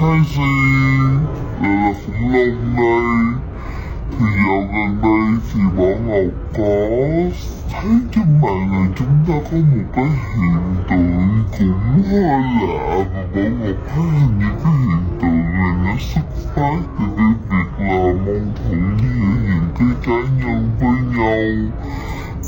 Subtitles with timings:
[0.00, 0.42] hai gì
[1.60, 3.00] là, là khủng long đây
[4.18, 6.68] thì dạo gần đây thì Bảo Ngọc có
[7.72, 13.22] thấy trên mạng là chúng ta có một cái hiện tượng cũng hơi lạ và
[13.34, 17.68] Bảo Ngọc thấy hình như cái hiện tượng này nó xuất phát từ cái việc
[17.78, 21.70] là mâu thuẫn giữa những cái cá nhân với nhau.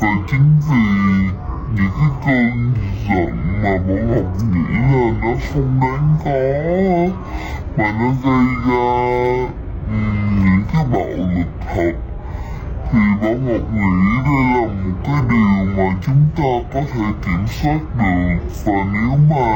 [0.00, 1.43] Và chính vì
[1.76, 2.72] những cái cơn
[3.08, 6.30] giận mà Bảo Ngọc nghĩ là nó không đáng có.
[7.76, 8.84] Mà nó gây ra
[10.44, 11.92] những cái bạo lực thật.
[12.92, 17.46] Thì Bảo Ngọc nghĩ đây là một cái điều mà chúng ta có thể kiểm
[17.48, 18.38] soát được.
[18.64, 19.46] Và nếu mà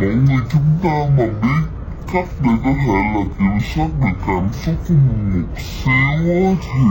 [0.00, 1.64] mỗi người chúng ta mà biết
[2.12, 6.84] cách để có thể là kiểm soát được cảm xúc của mình một xíu thì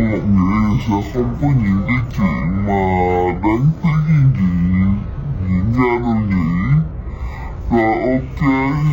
[0.00, 2.82] mọi người sẽ không có những cái chuyện mà
[3.42, 4.48] đáng tiếc như vậy
[5.48, 6.58] diễn ra đâu nhỉ
[7.70, 8.40] rồi ok,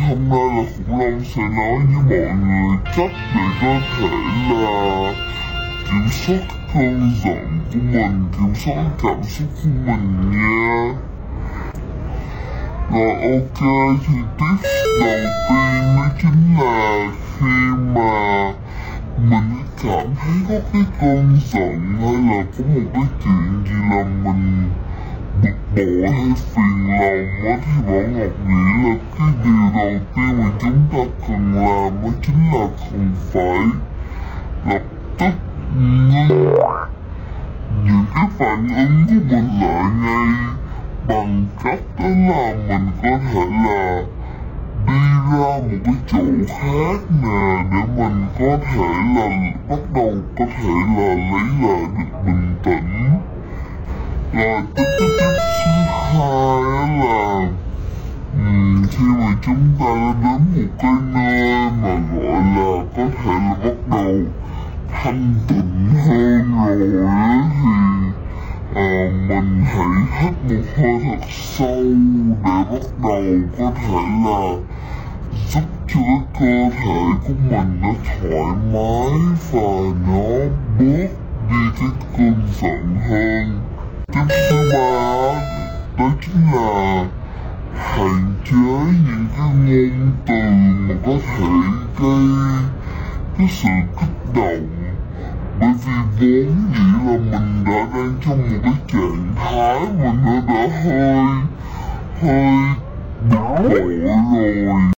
[0.08, 4.08] hôm nay là Khủng Long sẽ nói với mọi người cách để có thể
[4.50, 5.12] là
[5.84, 6.40] kiểm soát
[6.74, 10.94] cơn giận của mình, kiểm soát cảm xúc của mình nha.
[12.92, 13.60] Rồi ok,
[14.06, 16.95] thì tips đầu tiên đó chính là
[20.56, 24.70] một cái cơn giận hay là có một cái chuyện gì là mình
[25.42, 30.32] bực bội hay phiền lòng á thì Bảo Ngọc nghĩ là cái điều đầu tiên
[30.38, 33.58] mà chúng ta cần làm đó chính là không phải
[34.66, 34.82] lập
[35.18, 35.34] tức
[35.76, 36.54] ngưng.
[37.84, 40.28] Những cái phản ứng của mình lại ngay
[41.08, 43.85] bằng cách đó là mình có thể là
[45.66, 48.86] một cái chỗ khác nè để mình có thể
[49.16, 53.10] là bắt đầu có thể là lấy lại được bình tĩnh.
[54.32, 55.32] Rồi tiếp tiếp tiếp
[55.64, 57.48] thứ hai là
[58.38, 63.32] um, khi mà chúng ta đã đến một cái nơi mà gọi là có thể
[63.32, 64.14] là bắt đầu
[64.92, 66.78] thanh tịnh hơn rồi
[67.62, 67.70] thì
[68.74, 71.84] à, mình hãy hít một hơi thật sâu
[72.44, 73.24] để bắt đầu
[73.58, 74.56] có thể là
[75.50, 76.00] giúp cho
[76.40, 79.12] cái cơ thể của mình nó thoải mái
[79.52, 79.68] và
[80.06, 80.28] nó
[80.78, 81.08] bớt
[81.48, 83.60] đi cái cơn giận hơn.
[84.12, 85.40] Tiếp thứ ba,
[85.98, 87.04] đó chính là
[87.74, 88.56] hạn chế
[89.06, 90.34] những cái ngôn từ
[90.78, 91.44] mà có thể
[91.98, 92.28] gây
[93.38, 93.68] cái sự
[94.00, 94.66] kích động.
[95.60, 96.44] Bởi vì vốn dĩ
[97.06, 101.24] là mình đã đang trong một cái trạng thái mình nó đã hơi
[102.20, 102.56] hơi
[103.30, 104.92] bực bội rồi.